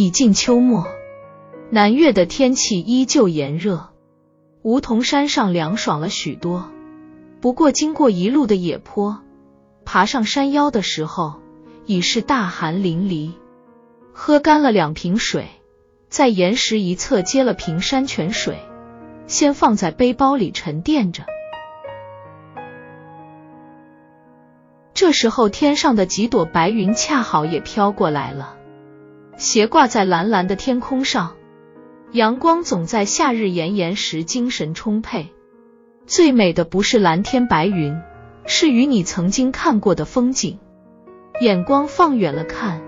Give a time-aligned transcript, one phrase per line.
[0.00, 0.86] 已近秋末，
[1.68, 3.90] 南岳的天气依旧炎热，
[4.62, 6.70] 梧桐山上凉爽了许多。
[7.42, 9.20] 不过，经过一路的野坡，
[9.84, 11.34] 爬上山腰的时候，
[11.84, 13.32] 已是大寒淋漓。
[14.14, 15.48] 喝干了两瓶水，
[16.08, 18.56] 在岩石一侧接了瓶山泉水，
[19.26, 21.24] 先放在背包里沉淀着。
[24.94, 28.56] 这时候，天上的几朵白云恰好也飘过来了，
[29.40, 31.34] 斜挂在蓝蓝的天空上。
[32.12, 35.32] 阳光总在夏日炎炎时精神充沛。
[36.06, 37.98] 最美的不是蓝天白云，
[38.44, 40.58] 是与你曾经看过的风景。
[41.40, 42.82] 眼光放远了看，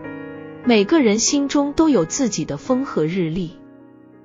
[0.67, 3.59] 每个人心中都有自己的风和日丽。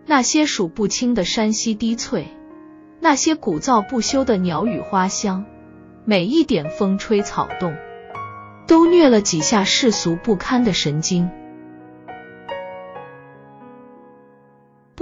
[0.05, 2.27] 那些数不清的山溪滴翠，
[2.99, 5.45] 那些古噪不休的鸟语花香。
[6.03, 7.73] 每一点风吹草动，
[8.67, 11.29] 都虐了几下世俗不堪的神经。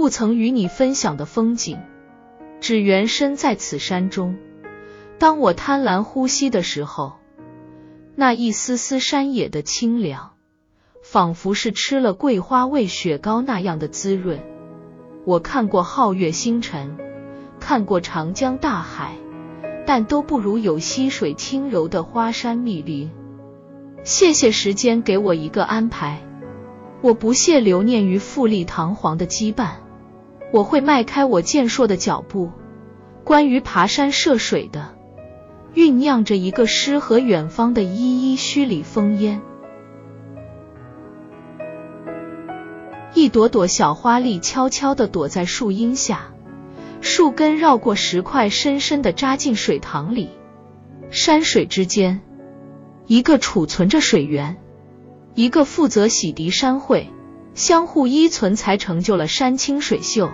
[0.06, 1.78] 不曾与你分享的风景，
[2.60, 4.36] 只缘身在此山中。
[5.18, 7.14] 当我贪婪呼吸的时候，
[8.14, 10.34] 那一丝丝山野的清凉，
[11.02, 14.38] 仿佛是吃了桂花味雪糕那样的滋润。
[15.24, 16.96] 我看过皓月星辰，
[17.58, 19.16] 看过长江大海。
[19.84, 23.10] 但都不如有溪水轻柔的花山密林。
[24.04, 26.22] 谢谢时间给我一个安排，
[27.00, 29.70] 我不屑留念于富丽堂皇的羁绊，
[30.52, 32.50] 我会迈开我健硕的脚步。
[33.24, 34.94] 关于爬山涉水的，
[35.74, 39.40] 酝酿着一个诗和远方的依依墟里风烟。
[43.14, 46.32] 一朵朵小花粒悄悄地躲在树荫下。
[47.00, 50.30] 树根绕过石块，深深的扎进水塘里。
[51.10, 52.20] 山水之间，
[53.06, 54.56] 一个储存着水源，
[55.34, 57.08] 一个负责洗涤山汇，
[57.56, 60.30] 相互依存，才成就了山清水秀。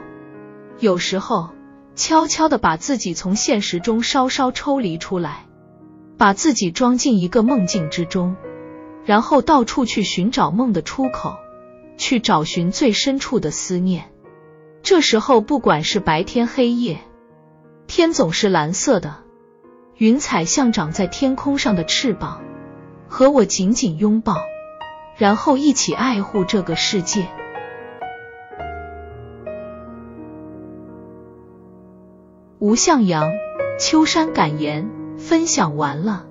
[0.80, 1.50] 有时候，
[1.94, 5.46] 悄悄的把自己从现实中稍稍抽离出来，
[6.18, 8.34] 把自己装进一个梦境之中，
[9.04, 11.36] 然后到处去寻找梦的出口，
[11.96, 14.10] 去找寻最深处的思念。
[14.82, 16.98] 这时候，不管是白天黑夜，
[17.86, 19.18] 天总是蓝色的，
[19.96, 22.42] 云彩像长在天空上的翅膀，
[23.06, 24.38] 和我紧紧拥抱，
[25.22, 27.28] 然后一起爱护这个世界。
[32.58, 33.30] 吴向阳
[33.78, 34.90] 《秋山感言》
[35.20, 36.26] 分享完了。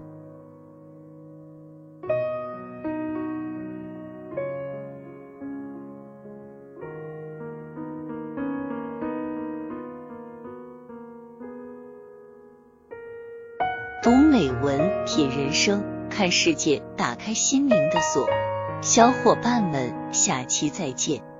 [14.04, 18.28] 读美文品人生，看世界，打开心灵的锁。
[18.82, 21.31] 小伙伴们，下期再见。